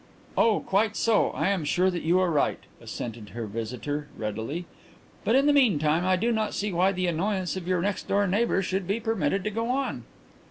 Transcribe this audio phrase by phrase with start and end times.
[0.35, 4.65] "Oh, quite so; I am sure that you are right," assented her visitor readily.
[5.23, 8.25] "But in the meanwhile I do not see why the annoyance of your next door
[8.25, 10.05] neighbour should be permitted to go on."